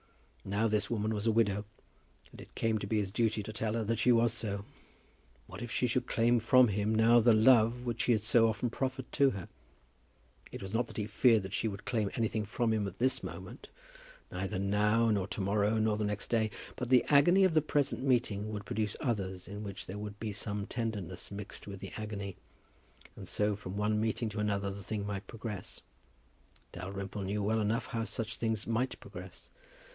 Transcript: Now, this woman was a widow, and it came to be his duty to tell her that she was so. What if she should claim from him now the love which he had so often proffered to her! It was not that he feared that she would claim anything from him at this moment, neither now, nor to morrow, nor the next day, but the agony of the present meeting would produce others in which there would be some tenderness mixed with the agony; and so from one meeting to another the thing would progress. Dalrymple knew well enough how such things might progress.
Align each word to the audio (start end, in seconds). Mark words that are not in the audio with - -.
Now, 0.43 0.67
this 0.67 0.89
woman 0.89 1.13
was 1.13 1.27
a 1.27 1.31
widow, 1.31 1.63
and 2.31 2.41
it 2.41 2.55
came 2.55 2.79
to 2.79 2.87
be 2.87 2.97
his 2.97 3.11
duty 3.11 3.43
to 3.43 3.53
tell 3.53 3.73
her 3.73 3.83
that 3.83 3.99
she 3.99 4.11
was 4.11 4.33
so. 4.33 4.65
What 5.45 5.61
if 5.61 5.69
she 5.71 5.85
should 5.85 6.07
claim 6.07 6.39
from 6.39 6.69
him 6.69 6.95
now 6.95 7.19
the 7.19 7.35
love 7.35 7.85
which 7.85 8.05
he 8.05 8.11
had 8.13 8.21
so 8.21 8.49
often 8.49 8.71
proffered 8.71 9.11
to 9.11 9.29
her! 9.29 9.47
It 10.51 10.63
was 10.63 10.73
not 10.73 10.87
that 10.87 10.97
he 10.97 11.05
feared 11.05 11.43
that 11.43 11.53
she 11.53 11.67
would 11.67 11.85
claim 11.85 12.09
anything 12.15 12.45
from 12.45 12.73
him 12.73 12.87
at 12.87 12.97
this 12.97 13.21
moment, 13.21 13.69
neither 14.31 14.57
now, 14.57 15.11
nor 15.11 15.27
to 15.27 15.39
morrow, 15.41 15.77
nor 15.77 15.95
the 15.95 16.03
next 16.03 16.31
day, 16.31 16.49
but 16.75 16.89
the 16.89 17.05
agony 17.09 17.43
of 17.43 17.53
the 17.53 17.61
present 17.61 18.03
meeting 18.03 18.51
would 18.51 18.65
produce 18.65 18.97
others 18.99 19.47
in 19.47 19.63
which 19.63 19.85
there 19.85 19.99
would 19.99 20.19
be 20.19 20.33
some 20.33 20.65
tenderness 20.65 21.29
mixed 21.29 21.67
with 21.67 21.79
the 21.79 21.93
agony; 21.97 22.35
and 23.15 23.27
so 23.27 23.55
from 23.55 23.77
one 23.77 24.01
meeting 24.01 24.27
to 24.29 24.39
another 24.39 24.71
the 24.71 24.83
thing 24.83 25.05
would 25.05 25.27
progress. 25.27 25.81
Dalrymple 26.71 27.21
knew 27.21 27.43
well 27.43 27.61
enough 27.61 27.85
how 27.85 28.03
such 28.03 28.37
things 28.37 28.65
might 28.65 28.99
progress. 28.99 29.51